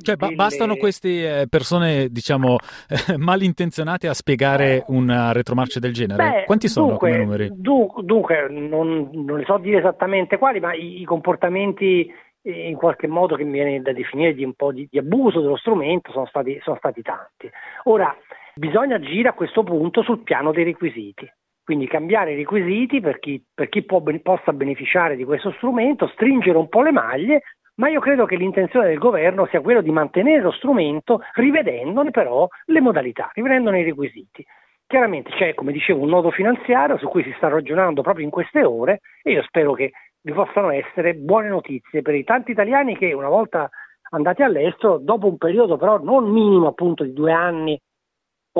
cioè, 0.00 0.16
delle... 0.16 0.34
bastano 0.34 0.76
queste 0.76 1.40
eh, 1.40 1.48
persone, 1.48 2.08
diciamo, 2.08 2.58
malintenzionate 3.16 4.08
a 4.08 4.14
spiegare 4.14 4.84
una 4.88 5.32
retromarcia 5.32 5.80
del 5.80 5.92
genere? 5.92 6.30
Beh, 6.30 6.44
Quanti 6.44 6.68
sono 6.68 6.88
dunque, 6.88 7.10
come 7.10 7.24
numeri? 7.24 7.50
Dunque, 7.52 8.48
non, 8.48 9.10
non 9.12 9.38
ne 9.38 9.44
so 9.44 9.58
dire 9.58 9.78
esattamente 9.78 10.38
quali, 10.38 10.60
ma 10.60 10.74
i, 10.74 11.00
i, 11.00 11.04
comportamenti 11.04 12.12
eh, 12.42 12.68
in 12.68 12.76
qualche 12.76 13.06
modo 13.06 13.34
che 13.34 13.44
mi 13.44 13.52
viene 13.52 13.80
da 13.80 13.92
definire 13.92 14.34
di 14.34 14.44
un 14.44 14.54
po' 14.54 14.72
di, 14.72 14.86
di 14.90 14.98
abuso 14.98 15.40
dello 15.40 15.56
strumento 15.56 16.12
sono 16.12 16.26
stati, 16.26 16.58
sono 16.62 16.76
stati 16.76 17.02
tanti. 17.02 17.50
Ora, 17.84 18.14
bisogna 18.54 18.96
agire 18.96 19.28
a 19.28 19.32
questo 19.32 19.64
punto 19.64 20.02
sul 20.02 20.22
piano 20.22 20.52
dei 20.52 20.64
requisiti 20.64 21.28
quindi 21.68 21.86
cambiare 21.86 22.32
i 22.32 22.36
requisiti 22.36 22.98
per 22.98 23.18
chi, 23.18 23.44
per 23.52 23.68
chi 23.68 23.84
può, 23.84 24.02
possa 24.22 24.54
beneficiare 24.54 25.16
di 25.16 25.24
questo 25.24 25.52
strumento, 25.58 26.08
stringere 26.14 26.56
un 26.56 26.70
po' 26.70 26.80
le 26.80 26.92
maglie, 26.92 27.42
ma 27.74 27.90
io 27.90 28.00
credo 28.00 28.24
che 28.24 28.36
l'intenzione 28.36 28.86
del 28.88 28.96
governo 28.96 29.44
sia 29.50 29.60
quella 29.60 29.82
di 29.82 29.90
mantenere 29.90 30.40
lo 30.40 30.50
strumento 30.50 31.20
rivedendone 31.34 32.10
però 32.10 32.48
le 32.64 32.80
modalità, 32.80 33.30
rivedendone 33.34 33.80
i 33.80 33.84
requisiti. 33.84 34.42
Chiaramente 34.86 35.28
c'è, 35.32 35.52
come 35.52 35.72
dicevo, 35.72 36.00
un 36.00 36.08
nodo 36.08 36.30
finanziario 36.30 36.96
su 36.96 37.06
cui 37.06 37.22
si 37.22 37.34
sta 37.36 37.48
ragionando 37.48 38.00
proprio 38.00 38.24
in 38.24 38.30
queste 38.30 38.64
ore 38.64 39.00
e 39.22 39.32
io 39.32 39.42
spero 39.42 39.74
che 39.74 39.92
vi 40.22 40.32
possano 40.32 40.70
essere 40.70 41.16
buone 41.16 41.50
notizie 41.50 42.00
per 42.00 42.14
i 42.14 42.24
tanti 42.24 42.52
italiani 42.52 42.96
che 42.96 43.12
una 43.12 43.28
volta 43.28 43.68
andati 44.12 44.42
all'estero, 44.42 44.96
dopo 44.96 45.26
un 45.26 45.36
periodo 45.36 45.76
però 45.76 45.98
non 45.98 46.30
minimo 46.30 46.68
appunto 46.68 47.04
di 47.04 47.12
due 47.12 47.32
anni 47.32 47.78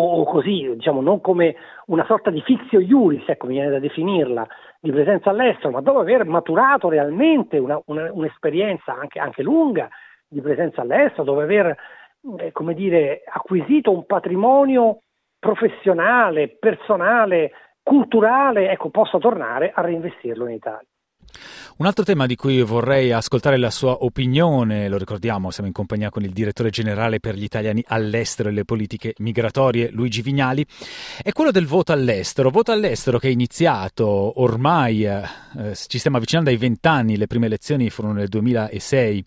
o 0.00 0.24
così, 0.24 0.70
diciamo, 0.74 1.00
non 1.00 1.20
come 1.20 1.54
una 1.86 2.04
sorta 2.06 2.30
di 2.30 2.40
fizio 2.42 2.80
iuris, 2.80 3.28
ecco, 3.28 3.46
mi 3.46 3.54
viene 3.54 3.70
da 3.70 3.78
definirla, 3.78 4.46
di 4.80 4.90
presenza 4.90 5.30
all'estero, 5.30 5.70
ma 5.70 5.80
dopo 5.80 6.00
aver 6.00 6.24
maturato 6.24 6.88
realmente 6.88 7.58
una, 7.58 7.80
una, 7.86 8.10
un'esperienza 8.12 8.94
anche, 8.94 9.18
anche, 9.18 9.42
lunga 9.42 9.88
di 10.28 10.40
presenza 10.40 10.82
all'estero, 10.82 11.24
dopo 11.24 11.40
aver, 11.40 11.76
eh, 12.38 12.52
come 12.52 12.74
dire, 12.74 13.22
acquisito 13.26 13.90
un 13.90 14.06
patrimonio 14.06 15.00
professionale, 15.38 16.56
personale, 16.58 17.52
culturale, 17.82 18.70
ecco, 18.70 18.90
possa 18.90 19.18
tornare 19.18 19.72
a 19.74 19.80
reinvestirlo 19.80 20.46
in 20.46 20.54
Italia. 20.54 20.86
Un 21.78 21.86
altro 21.86 22.02
tema 22.02 22.26
di 22.26 22.34
cui 22.34 22.60
vorrei 22.62 23.12
ascoltare 23.12 23.56
la 23.56 23.70
sua 23.70 24.02
opinione, 24.02 24.88
lo 24.88 24.96
ricordiamo, 24.96 25.52
siamo 25.52 25.68
in 25.68 25.72
compagnia 25.72 26.10
con 26.10 26.24
il 26.24 26.32
direttore 26.32 26.70
generale 26.70 27.20
per 27.20 27.36
gli 27.36 27.44
italiani 27.44 27.84
all'estero 27.86 28.48
e 28.48 28.52
le 28.52 28.64
politiche 28.64 29.14
migratorie, 29.18 29.88
Luigi 29.92 30.20
Vignali, 30.20 30.66
è 31.22 31.30
quello 31.30 31.52
del 31.52 31.66
voto 31.68 31.92
all'estero. 31.92 32.50
Voto 32.50 32.72
all'estero 32.72 33.20
che 33.20 33.28
è 33.28 33.30
iniziato 33.30 34.40
ormai, 34.40 35.04
eh, 35.04 35.22
ci 35.86 35.98
stiamo 36.00 36.16
avvicinando 36.16 36.50
ai 36.50 36.56
vent'anni, 36.56 37.16
le 37.16 37.28
prime 37.28 37.46
elezioni 37.46 37.90
furono 37.90 38.14
nel 38.14 38.28
2006 38.28 39.24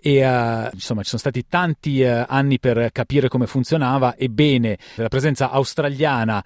e 0.00 0.14
eh, 0.18 0.70
insomma 0.72 1.02
ci 1.02 1.08
sono 1.08 1.20
stati 1.20 1.46
tanti 1.48 2.00
eh, 2.02 2.24
anni 2.28 2.60
per 2.60 2.90
capire 2.92 3.26
come 3.26 3.48
funzionava. 3.48 4.14
Ebbene, 4.16 4.78
la 4.94 5.08
presenza 5.08 5.50
australiana 5.50 6.44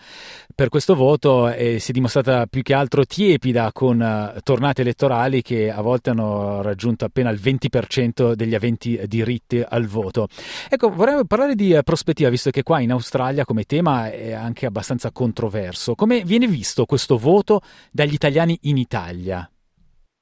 per 0.55 0.71
questo 0.71 0.95
voto 0.95 1.51
eh, 1.51 1.79
si 1.79 1.91
è 1.91 1.93
dimostrata 1.93 2.47
più 2.47 2.63
che 2.63 2.73
altro 2.73 3.05
tiepida 3.05 3.71
con 3.73 4.01
eh, 4.01 4.41
tornate 4.43 4.81
elettorali 4.81 5.25
che 5.43 5.71
a 5.71 5.81
volte 5.83 6.11
hanno 6.11 6.63
raggiunto 6.63 7.05
appena 7.05 7.31
il 7.31 7.39
20% 7.39 8.33
degli 8.33 8.55
aventi 8.55 9.01
diritti 9.07 9.63
al 9.67 9.87
voto. 9.87 10.27
Ecco, 10.69 10.91
vorrei 10.91 11.27
parlare 11.27 11.55
di 11.55 11.73
eh, 11.73 11.83
prospettiva, 11.83 12.31
visto 12.31 12.51
che 12.51 12.63
qua 12.63 12.81
in 12.81 12.91
Australia 12.91 13.45
come 13.45 13.65
tema 13.65 14.11
è 14.11 14.33
anche 14.33 14.67
abbastanza 14.67 15.11
controverso. 15.11 15.95
Come 15.95 16.23
viene 16.23 16.47
visto 16.47 16.85
questo 16.85 17.17
voto 17.17 17.61
dagli 17.91 18.15
italiani 18.15 18.59
in 18.63 18.77
Italia? 18.77 19.49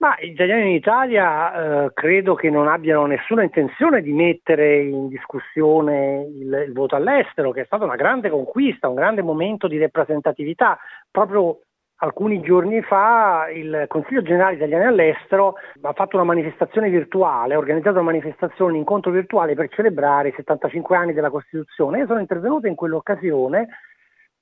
Ma 0.04 0.16
gli 0.20 0.32
italiani 0.32 0.68
in 0.68 0.74
Italia 0.74 1.84
eh, 1.84 1.92
credo 1.94 2.34
che 2.34 2.50
non 2.50 2.68
abbiano 2.68 3.06
nessuna 3.06 3.42
intenzione 3.42 4.02
di 4.02 4.12
mettere 4.12 4.82
in 4.82 5.08
discussione 5.08 6.26
il, 6.26 6.64
il, 6.66 6.72
voto 6.74 6.94
all'estero, 6.94 7.52
che 7.52 7.62
è 7.62 7.64
stata 7.64 7.84
una 7.84 7.96
grande 7.96 8.28
conquista, 8.28 8.88
un 8.88 8.96
grande 8.96 9.22
momento 9.22 9.66
di 9.66 9.78
rappresentatività. 9.78 10.78
Proprio 11.10 11.60
alcuni 11.98 12.40
giorni 12.40 12.82
fa 12.82 13.48
il 13.52 13.84
Consiglio 13.88 14.22
generale 14.22 14.56
italiano 14.56 14.88
all'estero 14.88 15.54
ha 15.80 15.92
fatto 15.92 16.16
una 16.16 16.24
manifestazione 16.24 16.90
virtuale, 16.90 17.54
ha 17.54 17.58
organizzato 17.58 17.96
una 17.96 18.10
manifestazione, 18.10 18.72
un 18.72 18.78
incontro 18.78 19.10
virtuale 19.10 19.54
per 19.54 19.68
celebrare 19.70 20.28
i 20.28 20.34
75 20.36 20.96
anni 20.96 21.12
della 21.12 21.30
Costituzione. 21.30 21.98
Io 21.98 22.06
sono 22.06 22.20
intervenuto 22.20 22.66
in 22.66 22.74
quell'occasione 22.74 23.68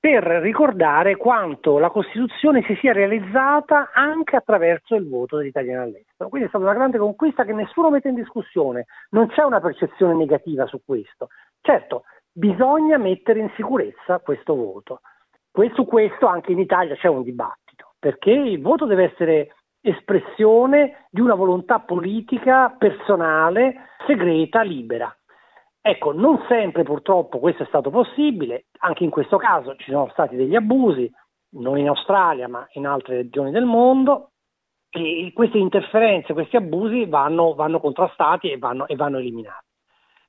per 0.03 0.21
ricordare 0.21 1.15
quanto 1.15 1.79
la 1.79 1.89
Costituzione 1.89 2.61
si 2.63 2.75
sia 2.81 2.91
realizzata 2.91 3.91
anche 3.93 4.35
attraverso 4.35 4.95
il 4.95 5.07
voto 5.07 5.37
degli 5.37 5.47
italiani 5.47 5.81
all'estero. 5.81 6.27
Quindi 6.27 6.47
è 6.47 6.49
stata 6.49 6.65
una 6.65 6.73
grande 6.73 6.97
conquista 6.97 7.45
che 7.45 7.53
nessuno 7.53 7.89
mette 7.89 8.09
in 8.09 8.15
discussione, 8.15 8.87
non 9.11 9.27
c'è 9.27 9.43
una 9.43 9.61
percezione 9.61 10.13
negativa 10.13 10.65
su 10.65 10.81
questo. 10.83 11.29
Certo, 11.61 12.03
bisogna 12.33 12.97
mettere 12.97 13.39
in 13.39 13.49
sicurezza 13.55 14.19
questo 14.19 14.55
voto. 14.55 14.99
Su 15.73 15.85
questo 15.85 16.25
anche 16.25 16.51
in 16.51 16.59
Italia 16.59 16.95
c'è 16.95 17.07
un 17.07 17.21
dibattito, 17.21 17.93
perché 17.99 18.31
il 18.31 18.59
voto 18.59 18.85
deve 18.85 19.11
essere 19.11 19.55
espressione 19.81 21.07
di 21.11 21.21
una 21.21 21.35
volontà 21.35 21.79
politica 21.79 22.73
personale, 22.75 23.89
segreta, 24.07 24.61
libera. 24.61 25.15
Ecco, 25.79 26.11
non 26.13 26.43
sempre 26.47 26.83
purtroppo 26.83 27.39
questo 27.39 27.63
è 27.63 27.65
stato 27.67 27.89
possibile, 27.89 28.65
anche 28.79 29.03
in 29.03 29.09
questo 29.09 29.37
caso 29.37 29.75
ci 29.75 29.91
sono 29.91 30.07
stati 30.11 30.35
degli 30.35 30.55
abusi, 30.55 31.11
non 31.55 31.77
in 31.77 31.89
Australia 31.89 32.47
ma 32.47 32.65
in 32.71 32.87
altre 32.87 33.17
regioni 33.17 33.51
del 33.51 33.65
mondo, 33.65 34.29
e 34.89 35.31
queste 35.35 35.57
interferenze, 35.57 36.33
questi 36.33 36.55
abusi 36.55 37.05
vanno, 37.05 37.53
vanno 37.53 37.79
contrastati 37.79 38.51
e 38.51 38.57
vanno, 38.57 38.87
e 38.87 38.95
vanno 38.95 39.17
eliminati. 39.17 39.62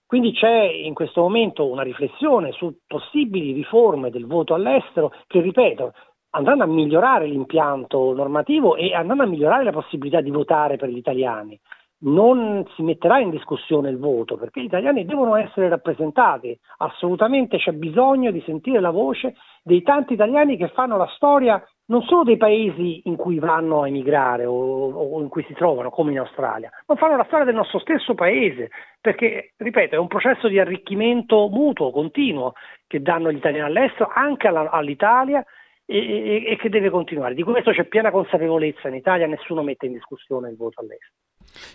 Quindi 0.07 0.33
c'è 0.33 0.63
in 0.63 0.95
questo 0.95 1.23
momento 1.23 1.67
una 1.67 1.83
riflessione 1.83 2.53
su 2.53 2.77
possibili 2.87 3.53
riforme 3.53 4.11
del 4.11 4.27
voto 4.27 4.55
all'estero 4.55 5.13
che, 5.27 5.41
ripeto, 5.41 5.93
andranno 6.31 6.65
a 6.65 6.67
migliorare 6.67 7.27
l'impianto 7.27 8.13
normativo 8.13 8.77
e 8.77 8.95
andranno 8.95 9.23
a 9.23 9.27
migliorare 9.27 9.65
la 9.65 9.73
possibilità 9.73 10.21
di 10.21 10.31
votare 10.31 10.77
per 10.77 10.89
gli 10.89 10.97
italiani. 10.97 11.59
Non 12.05 12.67
si 12.75 12.83
metterà 12.83 13.19
in 13.19 13.31
discussione 13.31 13.89
il 13.89 13.99
voto 13.99 14.37
perché 14.37 14.61
gli 14.61 14.67
italiani 14.67 15.07
devono 15.07 15.37
essere 15.37 15.69
rappresentati, 15.69 16.59
assolutamente 16.79 17.57
c'è 17.57 17.73
bisogno 17.73 18.31
di 18.31 18.43
sentire 18.45 18.81
la 18.81 18.91
voce 18.91 19.37
dei 19.63 19.83
tanti 19.83 20.13
italiani 20.13 20.57
che 20.59 20.69
fanno 20.69 20.99
la 20.99 21.09
storia 21.15 21.65
non 21.87 22.03
solo 22.03 22.23
dei 22.23 22.37
paesi 22.37 23.03
in 23.05 23.17
cui 23.17 23.39
vanno 23.39 23.83
a 23.83 23.89
emigrare 23.89 24.47
o, 24.47 24.55
o, 24.55 25.21
in 25.21 25.29
cui 25.29 25.45
si 25.45 25.53
trovano, 25.53 25.91
come 25.91 26.13
in 26.13 26.19
Australia, 26.19 26.71
ma 26.87 26.97
fanno 26.97 27.17
la 27.17 27.25
storia 27.25 27.45
del 27.45 27.55
nostro 27.55 27.79
stesso 27.79 28.15
paese, 28.15 28.71
perché, 29.01 29.53
ripeto, 29.57 29.95
è 29.95 29.99
un 29.99 30.07
processo 30.07 30.49
di 30.49 30.59
arricchimento 30.59 31.49
mutuo, 31.49 31.91
continuo, 31.91 32.55
che 32.87 33.03
danno 33.03 33.31
gli 33.31 33.37
italiani 33.37 33.69
all'estero, 33.69 34.11
anche 34.15 34.49
alla, 34.49 34.71
all'Italia, 34.71 35.45
e, 35.87 35.99
e, 35.99 36.45
e 36.53 36.57
che 36.57 36.71
deve 36.71 36.91
continuare. 36.91 37.35
Di 37.35 37.43
questo 37.43 37.73
c'è 37.73 37.85
piena 37.85 38.11
consapevolezza 38.11 38.89
in 38.89 38.95
Italia, 38.95 39.27
nessuno 39.27 39.63
mette 39.63 39.87
in 39.87 39.93
discussione 39.93 40.49
il 40.49 40.57
voto 40.57 40.81
all'estero. 40.81 41.13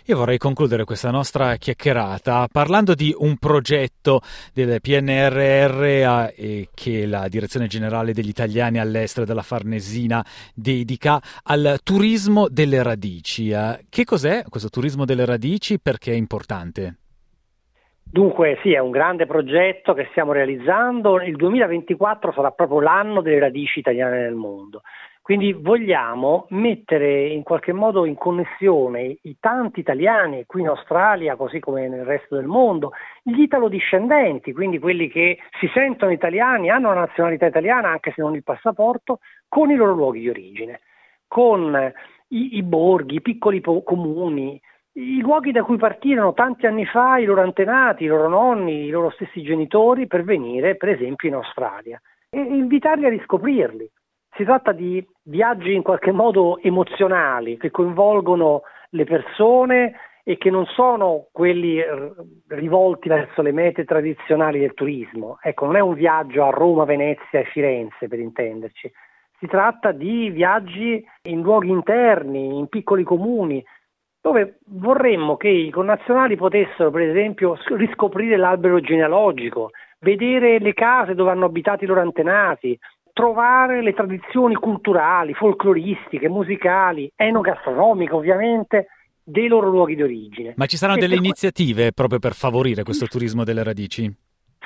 Io 0.06 0.16
vorrei 0.16 0.38
concludere 0.38 0.84
questa 0.84 1.10
nostra 1.10 1.56
chiacchierata 1.56 2.48
parlando 2.50 2.94
di 2.94 3.14
un 3.16 3.36
progetto 3.36 4.20
del 4.52 4.80
PNRR 4.80 6.28
che 6.74 7.06
la 7.06 7.28
Direzione 7.28 7.66
Generale 7.66 8.12
degli 8.12 8.28
Italiani 8.28 8.78
all'estero 8.78 9.26
della 9.26 9.42
Farnesina 9.42 10.24
dedica 10.54 11.20
al 11.44 11.80
turismo 11.84 12.48
delle 12.48 12.82
radici. 12.82 13.50
Eh, 13.50 13.84
che 13.88 14.04
cos'è 14.04 14.44
questo 14.48 14.70
turismo 14.70 15.04
delle 15.04 15.26
radici? 15.26 15.78
Perché 15.78 16.12
è 16.12 16.16
importante? 16.16 16.96
Dunque 18.02 18.58
sì, 18.62 18.72
è 18.72 18.78
un 18.78 18.90
grande 18.90 19.26
progetto 19.26 19.94
che 19.94 20.08
stiamo 20.10 20.32
realizzando. 20.32 21.20
Il 21.20 21.36
2024 21.36 22.32
sarà 22.32 22.50
proprio 22.50 22.80
l'anno 22.80 23.20
delle 23.20 23.38
radici 23.38 23.78
italiane 23.78 24.22
nel 24.22 24.34
mondo. 24.34 24.82
Quindi 25.30 25.52
vogliamo 25.52 26.46
mettere 26.48 27.28
in 27.28 27.44
qualche 27.44 27.72
modo 27.72 28.04
in 28.04 28.16
connessione 28.16 29.16
i 29.22 29.36
tanti 29.38 29.78
italiani 29.78 30.42
qui 30.44 30.62
in 30.62 30.66
Australia, 30.66 31.36
così 31.36 31.60
come 31.60 31.86
nel 31.86 32.04
resto 32.04 32.34
del 32.34 32.46
mondo, 32.46 32.90
gli 33.22 33.42
italodiscendenti, 33.42 34.52
quindi 34.52 34.80
quelli 34.80 35.08
che 35.08 35.38
si 35.60 35.70
sentono 35.72 36.10
italiani, 36.10 36.68
hanno 36.68 36.92
la 36.92 37.02
nazionalità 37.02 37.46
italiana 37.46 37.90
anche 37.90 38.10
se 38.12 38.22
non 38.22 38.34
il 38.34 38.42
passaporto, 38.42 39.20
con 39.46 39.70
i 39.70 39.76
loro 39.76 39.94
luoghi 39.94 40.18
di 40.18 40.30
origine, 40.30 40.80
con 41.28 41.92
i, 42.30 42.56
i 42.56 42.62
borghi, 42.64 43.14
i 43.14 43.22
piccoli 43.22 43.60
po- 43.60 43.84
comuni, 43.84 44.60
i 44.94 45.20
luoghi 45.20 45.52
da 45.52 45.62
cui 45.62 45.76
partirono 45.76 46.34
tanti 46.34 46.66
anni 46.66 46.86
fa 46.86 47.18
i 47.18 47.24
loro 47.24 47.42
antenati, 47.42 48.02
i 48.02 48.08
loro 48.08 48.26
nonni, 48.26 48.86
i 48.86 48.90
loro 48.90 49.10
stessi 49.10 49.42
genitori 49.42 50.08
per 50.08 50.24
venire 50.24 50.74
per 50.74 50.88
esempio 50.88 51.28
in 51.28 51.34
Australia 51.34 52.02
e 52.28 52.40
invitarli 52.40 53.06
a 53.06 53.10
riscoprirli. 53.10 53.88
Si 54.36 54.44
tratta 54.44 54.72
di 54.72 55.06
viaggi 55.24 55.74
in 55.74 55.82
qualche 55.82 56.12
modo 56.12 56.58
emozionali 56.62 57.56
che 57.56 57.70
coinvolgono 57.70 58.62
le 58.90 59.04
persone 59.04 59.94
e 60.22 60.36
che 60.36 60.50
non 60.50 60.66
sono 60.66 61.26
quelli 61.32 61.82
rivolti 62.48 63.08
verso 63.08 63.42
le 63.42 63.52
mete 63.52 63.84
tradizionali 63.84 64.60
del 64.60 64.74
turismo. 64.74 65.38
Ecco, 65.42 65.66
non 65.66 65.76
è 65.76 65.80
un 65.80 65.94
viaggio 65.94 66.44
a 66.44 66.50
Roma, 66.50 66.84
Venezia 66.84 67.40
e 67.40 67.44
Firenze 67.44 68.06
per 68.06 68.18
intenderci. 68.18 68.90
Si 69.38 69.46
tratta 69.46 69.92
di 69.92 70.30
viaggi 70.30 71.04
in 71.22 71.40
luoghi 71.40 71.70
interni, 71.70 72.58
in 72.58 72.68
piccoli 72.68 73.02
comuni, 73.02 73.64
dove 74.20 74.58
vorremmo 74.66 75.36
che 75.36 75.48
i 75.48 75.70
connazionali 75.70 76.36
potessero, 76.36 76.90
per 76.90 77.08
esempio, 77.08 77.56
riscoprire 77.70 78.36
l'albero 78.36 78.80
genealogico, 78.80 79.70
vedere 80.00 80.58
le 80.58 80.74
case 80.74 81.14
dove 81.14 81.30
hanno 81.30 81.46
abitato 81.46 81.84
i 81.84 81.86
loro 81.86 82.00
antenati, 82.00 82.78
trovare 83.12 83.82
le 83.82 83.92
tradizioni 83.92 84.54
culturali, 84.54 85.34
folcloristiche, 85.34 86.28
musicali, 86.28 87.10
enogastronomiche 87.14 88.14
ovviamente, 88.14 88.86
dei 89.22 89.48
loro 89.48 89.68
luoghi 89.68 89.94
di 89.94 90.02
origine. 90.02 90.54
Ma 90.56 90.66
ci 90.66 90.76
saranno 90.76 90.98
delle 90.98 91.14
iniziative 91.14 91.92
proprio 91.92 92.18
per 92.18 92.34
favorire 92.34 92.82
questo 92.82 93.06
turismo 93.06 93.44
delle 93.44 93.62
radici? 93.62 94.12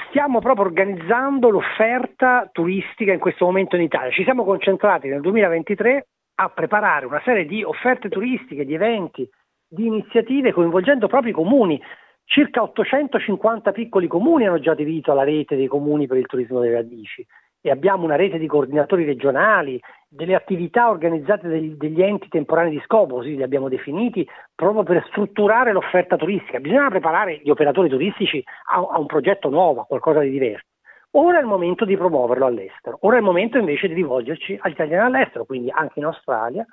Stiamo 0.09 0.39
proprio 0.39 0.67
organizzando 0.67 1.51
l'offerta 1.51 2.49
turistica 2.53 3.13
in 3.13 3.19
questo 3.19 3.45
momento 3.45 3.77
in 3.77 3.83
Italia. 3.83 4.11
Ci 4.11 4.25
siamo 4.25 4.45
concentrati 4.45 5.09
nel 5.09 5.21
2023 5.21 6.07
a 6.37 6.49
preparare 6.49 7.07
una 7.07 7.21
serie 7.25 7.47
di 7.47 7.63
offerte 7.63 8.09
turistiche, 8.09 8.65
di 8.65 8.75
eventi, 8.75 9.29
di 9.69 9.87
iniziative 9.87 10.53
coinvolgendo 10.53 11.09
proprio 11.09 11.33
i 11.33 11.35
comuni. 11.35 11.81
Circa 12.25 12.63
850 12.63 13.73
piccoli 13.73 14.07
comuni 14.07 14.47
hanno 14.47 14.59
già 14.59 14.73
aderito 14.73 15.13
alla 15.13 15.25
rete 15.25 15.57
dei 15.57 15.67
comuni 15.67 16.07
per 16.07 16.17
il 16.17 16.27
turismo 16.27 16.61
delle 16.61 16.75
radici 16.75 17.27
e 17.67 17.71
abbiamo 17.71 18.05
una 18.05 18.17
rete 18.17 18.37
di 18.37 18.47
coordinatori 18.47 19.05
regionali, 19.07 19.81
delle 20.07 20.35
attività 20.35 20.91
organizzate 20.91 21.49
degli, 21.49 21.71
degli 21.77 22.03
enti 22.03 22.29
temporanei 22.29 22.73
di 22.73 22.83
scopo, 22.85 23.15
così 23.15 23.37
li 23.37 23.43
abbiamo 23.43 23.71
definiti, 23.71 24.29
proprio 24.55 24.83
per 24.83 25.03
strutturare 25.09 25.73
l'offerta 25.73 26.17
turistica. 26.17 26.61
Bisogna 26.61 26.91
preparare 26.91 27.41
gli 27.43 27.49
operatori 27.49 27.89
turistici 27.89 28.45
a, 28.67 28.87
a 28.87 28.99
un 28.99 29.07
progetto 29.07 29.49
nuovo, 29.49 29.81
a 29.81 29.87
qualcosa 29.87 30.21
di 30.21 30.29
diverso. 30.29 30.67
Ora 31.13 31.39
è 31.39 31.41
il 31.41 31.47
momento 31.47 31.87
di 31.87 31.97
promuoverlo 31.97 32.45
all'estero, 32.45 32.99
ora 33.01 33.17
è 33.17 33.21
il 33.21 33.25
momento 33.25 33.57
invece 33.57 33.89
di 33.89 33.95
rivolgerci 33.95 34.59
agli 34.61 34.73
italiani 34.73 35.07
all'estero, 35.07 35.47
quindi 35.47 35.71
anche 35.71 36.01
in 36.01 36.05
Australia, 36.05 36.67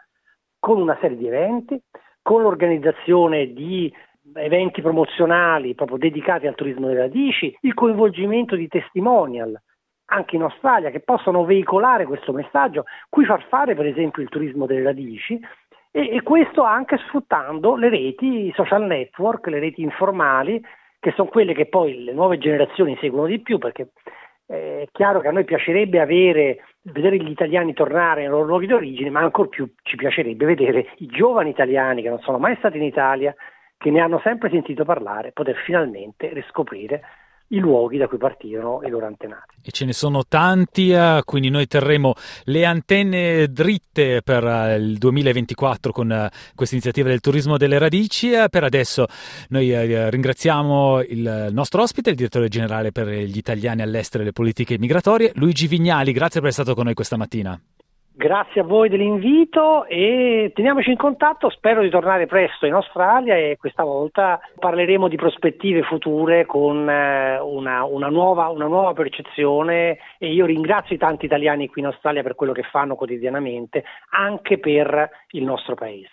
con 0.60 0.77
una 0.77 0.98
serie 1.00 1.15
di 1.15 1.25
eventi, 1.25 1.81
con 2.21 2.41
l'organizzazione 2.41 3.53
di 3.53 3.89
eventi 4.33 4.81
promozionali 4.81 5.74
proprio 5.74 5.98
dedicati 5.98 6.48
al 6.48 6.55
turismo 6.55 6.88
delle 6.88 7.00
radici, 7.03 7.55
il 7.62 7.74
coinvolgimento 7.74 8.57
di 8.57 8.67
testimonial 8.67 9.57
anche 10.12 10.36
in 10.36 10.44
Australia 10.44 10.89
che 10.89 11.00
possano 11.00 11.46
veicolare 11.46 12.06
questo 12.06 12.34
messaggio, 12.34 12.86
qui 13.10 13.25
far 13.25 13.44
fare 13.48 13.75
per 13.75 13.86
esempio 13.86 14.22
il 14.22 14.30
turismo 14.30 14.65
delle 14.65 14.84
radici 14.84 15.39
e, 15.89 16.15
e 16.15 16.22
questo 16.22 16.63
anche 16.63 16.98
sfruttando 16.98 17.75
le 17.75 17.89
reti, 17.89 18.48
i 18.48 18.53
social 18.56 18.86
network, 18.86 19.48
le 19.48 19.60
reti 19.60 19.82
informali 19.82 20.63
che 21.00 21.12
sono 21.15 21.30
quelle 21.30 21.53
che 21.53 21.65
poi 21.65 22.03
le 22.03 22.13
nuove 22.13 22.38
generazioni 22.38 22.98
seguono 23.00 23.27
di 23.27 23.39
più 23.39 23.58
perché 23.58 23.89
è 24.46 24.88
chiaro 24.91 25.22
che 25.22 25.30
a 25.30 25.32
noi 25.32 25.46
piacerebbe 25.46 26.01
avere, 26.01 26.60
vedere 26.82 27.15
gli 27.15 27.30
italiani 27.30 27.74
tornare 27.74 28.22
nei 28.22 28.30
loro 28.30 28.44
luoghi 28.44 28.68
d'origine, 28.68 29.10
ma 29.10 29.22
ancor 29.22 29.48
più 29.48 29.72
ci 29.82 29.96
piacerebbe 29.96 30.46
vedere 30.46 30.88
i 30.98 31.08
giovani 31.08 31.51
italiani 31.51 32.01
che 32.01 32.10
non 32.10 32.20
sono 32.20 32.38
mai 32.38 32.58
stati 32.58 32.75
in 32.75 32.84
Italia, 32.84 33.34
che 33.77 33.89
ne 33.89 34.01
hanno 34.01 34.20
sempre 34.20 34.50
sentito 34.50 34.84
parlare, 34.84 35.32
poter 35.32 35.56
finalmente 35.56 36.34
riscoprire 36.34 37.01
i 37.51 37.60
luoghi 37.60 37.98
da 37.98 38.08
cui 38.08 38.17
partirono 38.17 38.81
i 38.84 38.89
loro 38.89 39.05
antenati. 39.05 39.58
E 39.63 39.72
ce 39.72 39.86
ne 39.86 39.93
sono 39.93 40.24
tanti, 40.27 40.91
eh, 40.91 41.22
quindi 41.25 41.50
noi 41.50 41.67
terremo 41.67 42.13
le 42.46 42.65
antenne 42.65 43.48
dritte 43.50 44.22
per 44.24 44.43
eh, 44.43 44.75
il 44.75 44.98
2024 44.98 45.91
con 45.91 46.12
eh, 46.12 46.29
questa 46.55 46.75
iniziativa 46.75 47.10
del 47.10 47.20
turismo 47.20 47.58
delle 47.58 47.77
radici. 47.77 48.31
Per 48.50 48.63
adesso 48.63 49.05
noi 49.50 50.10
ringraziamo 50.10 51.01
il 51.01 51.50
nostro 51.51 51.81
ospite, 51.81 52.10
il 52.10 52.15
direttore 52.15 52.48
generale 52.48 52.91
per 52.91 53.08
gli 53.08 53.38
italiani 53.38 53.81
all'estero 53.81 54.24
e 54.24 54.27
le 54.27 54.34
politiche 54.34 54.77
migratorie, 54.77 55.31
Luigi 55.36 55.67
Vignali. 55.67 56.12
Grazie 56.12 56.39
per 56.39 56.50
essere 56.50 56.63
stato 56.63 56.75
con 56.75 56.86
noi 56.86 56.93
questa 56.93 57.17
mattina. 57.17 57.60
Grazie 58.13 58.62
a 58.62 58.63
voi 58.65 58.89
dell'invito 58.89 59.86
e 59.86 60.51
teniamoci 60.53 60.91
in 60.91 60.98
contatto, 60.98 61.50
spero 61.50 61.82
di 61.82 61.89
tornare 61.89 62.27
presto 62.27 62.65
in 62.65 62.74
Australia 62.74 63.36
e 63.38 63.56
questa 63.58 63.84
volta 63.84 64.38
parleremo 64.60 65.08
di 65.08 65.15
prospettive 65.15 65.84
future 65.84 66.46
con 66.46 66.89
eh, 66.89 67.39
una, 67.39 67.86
una, 67.86 68.10
nuova, 68.10 68.50
una 68.50 68.68
nuova 68.68 68.91
percezione 68.91 69.98
e 70.18 70.34
io 70.34 70.46
ringrazio 70.46 70.96
i 70.96 71.00
tanti 71.00 71.25
italiani 71.25 71.70
qui 71.70 71.82
in 71.82 71.88
Australia 71.88 72.22
per 72.22 72.36
quello 72.36 72.51
che 72.51 72.63
fanno 72.63 72.96
quotidianamente, 72.96 73.86
anche 74.10 74.60
per 74.60 75.10
il 75.30 75.44
nostro 75.44 75.75
paese. 75.75 76.12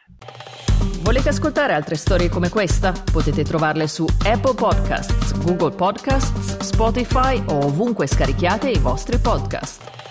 Volete 1.03 1.31
ascoltare 1.31 1.73
altre 1.73 1.97
storie 1.97 2.29
come 2.29 2.49
questa? 2.49 2.93
Potete 3.13 3.43
trovarle 3.43 3.89
su 3.89 4.05
Apple 4.25 4.55
Podcasts, 4.55 5.35
Google 5.45 5.75
Podcasts, 5.75 6.59
Spotify 6.61 7.43
o 7.49 7.67
ovunque 7.67 8.07
scarichiate 8.07 8.71
i 8.71 8.79
vostri 8.79 9.19
podcast. 9.19 10.08